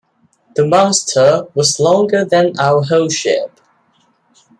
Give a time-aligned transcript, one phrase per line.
[0.55, 3.59] The monster was longer than our whole ship.